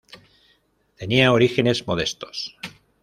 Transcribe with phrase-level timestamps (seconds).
[0.95, 2.57] Tenía orígenes modestos.